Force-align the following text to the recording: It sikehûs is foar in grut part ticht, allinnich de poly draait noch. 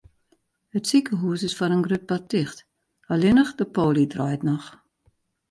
It 0.77 0.87
sikehûs 0.89 1.41
is 1.47 1.53
foar 1.57 1.73
in 1.75 1.85
grut 1.85 2.05
part 2.09 2.25
ticht, 2.31 2.57
allinnich 3.11 3.51
de 3.57 3.65
poly 3.75 4.05
draait 4.13 4.43
noch. 4.49 4.67